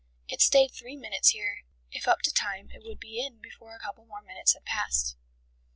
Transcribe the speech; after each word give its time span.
It 0.27 0.41
stayed 0.41 0.69
three 0.71 0.95
minutes 0.95 1.29
here: 1.29 1.59
if 1.91 2.07
up 2.07 2.23
to 2.23 2.33
time 2.33 2.71
it 2.71 2.81
would 2.83 2.99
be 2.99 3.23
in 3.23 3.39
before 3.39 3.75
a 3.75 3.79
couple 3.79 4.03
more 4.03 4.23
minutes 4.23 4.53
had 4.53 4.65
passed. 4.65 5.15